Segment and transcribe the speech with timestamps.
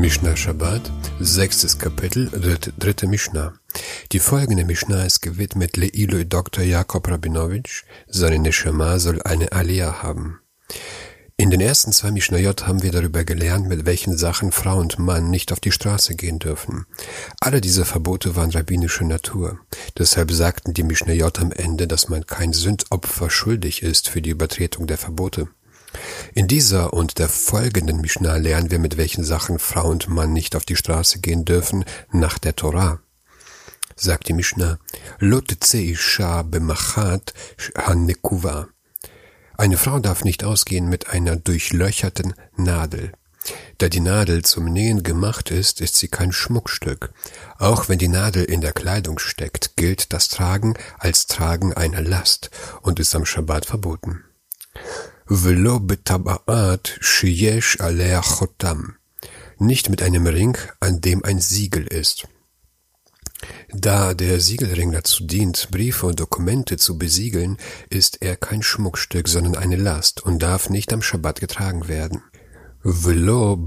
[0.00, 3.54] Mishnah Shabbat, sechstes Kapitel, dritte, Mishnah.
[4.12, 6.62] Die folgende Mishnah ist gewidmet Leilui Dr.
[6.62, 7.82] Jakob Rabinowitsch.
[8.06, 10.38] Seine Neshama soll eine Aliyah haben.
[11.36, 15.30] In den ersten zwei Mishnayot haben wir darüber gelernt, mit welchen Sachen Frau und Mann
[15.30, 16.86] nicht auf die Straße gehen dürfen.
[17.40, 19.58] Alle diese Verbote waren rabbinischer Natur.
[19.98, 24.86] Deshalb sagten die Mishnayot am Ende, dass man kein Sündopfer schuldig ist für die Übertretung
[24.86, 25.48] der Verbote.
[26.34, 30.56] In dieser und der folgenden Mishnah lernen wir, mit welchen Sachen Frau und Mann nicht
[30.56, 33.00] auf die Straße gehen dürfen nach der Torah.
[33.96, 34.78] Sagt die Mishnah,
[35.18, 37.34] Lotze isha bemachat
[37.76, 38.68] hanekuva.
[39.56, 43.12] Eine Frau darf nicht ausgehen mit einer durchlöcherten Nadel.
[43.78, 47.12] Da die Nadel zum Nähen gemacht ist, ist sie kein Schmuckstück.
[47.58, 52.50] Auch wenn die Nadel in der Kleidung steckt, gilt das Tragen als Tragen einer Last
[52.82, 54.24] und ist am Schabbat verboten.
[55.30, 58.94] Velo betaba'at sheyesh alea chotam.
[59.58, 62.26] Nicht mit einem Ring, an dem ein Siegel ist.
[63.68, 67.58] Da der Siegelring dazu dient, Briefe und Dokumente zu besiegeln,
[67.90, 72.22] ist er kein Schmuckstück, sondern eine Last und darf nicht am Schabbat getragen werden.
[72.82, 73.58] Velo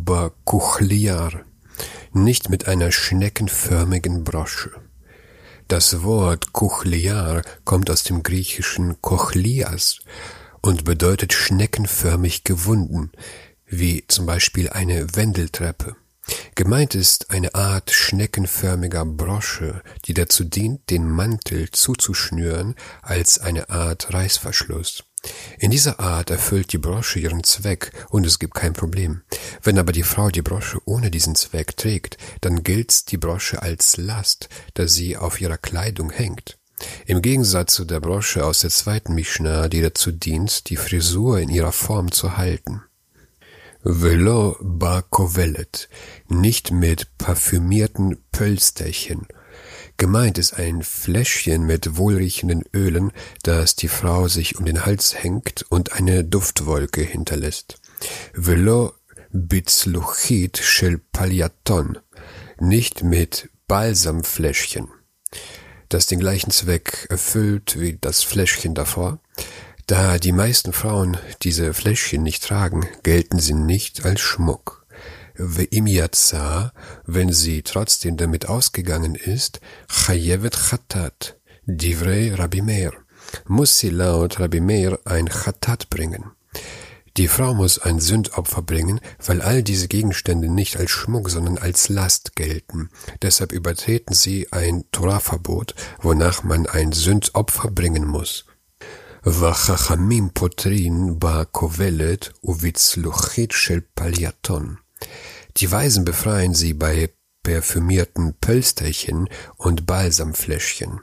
[0.45, 1.45] kuchliar,
[2.11, 4.71] nicht mit einer schneckenförmigen Brosche.
[5.67, 9.99] Das Wort kuchliar kommt aus dem griechischen kochlias
[10.61, 13.11] und bedeutet schneckenförmig gewunden,
[13.65, 15.95] wie zum Beispiel eine Wendeltreppe.
[16.55, 24.13] Gemeint ist eine Art schneckenförmiger Brosche, die dazu dient, den Mantel zuzuschnüren als eine Art
[24.13, 25.03] Reißverschluss.
[25.59, 29.21] In dieser Art erfüllt die Brosche ihren Zweck und es gibt kein Problem.
[29.61, 33.97] Wenn aber die Frau die Brosche ohne diesen Zweck trägt, dann gilt die Brosche als
[33.97, 36.57] Last, da sie auf ihrer Kleidung hängt.
[37.05, 41.49] Im Gegensatz zu der Brosche aus der zweiten Mishnah, die dazu dient, die Frisur in
[41.49, 42.83] ihrer Form zu halten.
[43.83, 45.89] Velo ba kovelet,
[46.27, 49.25] nicht mit parfümierten Pölsterchen.
[49.97, 53.11] Gemeint ist ein Fläschchen mit wohlriechenden Ölen,
[53.43, 57.79] das die Frau sich um den Hals hängt und eine Duftwolke hinterlässt.
[58.33, 58.93] Velo
[59.31, 61.97] bitzluchit shel paliaton,
[62.59, 64.89] nicht mit Balsamfläschchen,
[65.93, 69.19] das den gleichen Zweck erfüllt wie das Fläschchen davor.
[69.87, 74.85] Da die meisten Frauen diese Fläschchen nicht tragen, gelten sie nicht als Schmuck.
[75.35, 75.87] Im
[77.05, 82.93] wenn sie trotzdem damit ausgegangen ist, Chayevet Chatat, Divrei Rabbi Meir,
[83.47, 86.31] muss sie laut Rabbi Meir ein Chatat bringen.
[87.17, 91.89] Die Frau muss ein Sündopfer bringen, weil all diese Gegenstände nicht als Schmuck, sondern als
[91.89, 92.89] Last gelten.
[93.21, 98.45] Deshalb übertreten sie ein Torahverbot, wonach man ein Sündopfer bringen muss.
[99.23, 104.79] Vachachamim potrin ba kovelet uvitzluchit shel paliaton.
[105.57, 111.01] Die Weisen befreien sie bei perfümierten Pölsterchen und Balsamfläschchen.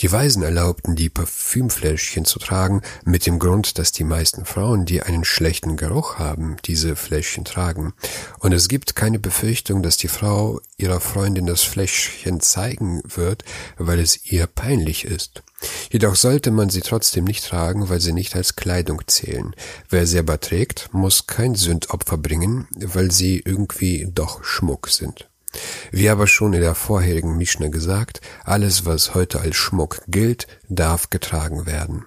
[0.00, 5.02] Die Weisen erlaubten die Parfümfläschchen zu tragen, mit dem Grund, dass die meisten Frauen, die
[5.02, 7.92] einen schlechten Geruch haben, diese Fläschchen tragen.
[8.38, 13.44] Und es gibt keine Befürchtung, dass die Frau ihrer Freundin das Fläschchen zeigen wird,
[13.76, 15.42] weil es ihr peinlich ist.
[15.90, 19.54] Jedoch sollte man sie trotzdem nicht tragen, weil sie nicht als Kleidung zählen.
[19.90, 25.29] Wer sie aber trägt, muss kein Sündopfer bringen, weil sie irgendwie doch Schmuck sind.
[25.90, 31.10] Wie aber schon in der vorherigen Mischne gesagt, alles, was heute als Schmuck gilt, darf
[31.10, 32.04] getragen werden.